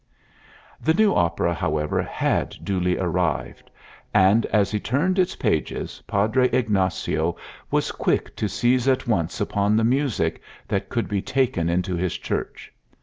[0.81, 3.69] The new opera, however, had duly arrived.
[4.15, 7.35] And as he turned its pages Padre Ignacio
[7.69, 12.17] was quick to seize at once upon the music that could be taken into his
[12.17, 12.73] church.